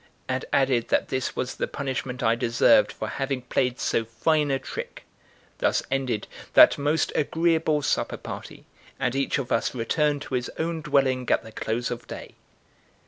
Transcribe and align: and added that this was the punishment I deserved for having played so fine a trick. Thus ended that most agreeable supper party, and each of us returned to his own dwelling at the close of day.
and 0.27 0.45
added 0.51 0.87
that 0.87 1.09
this 1.09 1.35
was 1.35 1.57
the 1.57 1.67
punishment 1.67 2.23
I 2.23 2.33
deserved 2.33 2.91
for 2.91 3.07
having 3.07 3.43
played 3.43 3.79
so 3.79 4.03
fine 4.03 4.49
a 4.49 4.57
trick. 4.57 5.05
Thus 5.59 5.83
ended 5.91 6.25
that 6.55 6.79
most 6.79 7.11
agreeable 7.13 7.83
supper 7.83 8.17
party, 8.17 8.65
and 8.99 9.15
each 9.15 9.37
of 9.37 9.51
us 9.51 9.75
returned 9.75 10.23
to 10.23 10.33
his 10.33 10.49
own 10.57 10.81
dwelling 10.81 11.29
at 11.29 11.43
the 11.43 11.51
close 11.51 11.91
of 11.91 12.07
day. 12.07 12.33